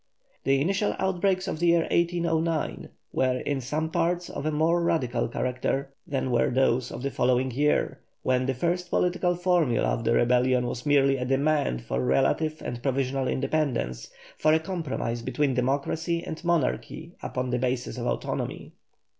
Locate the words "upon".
17.21-17.51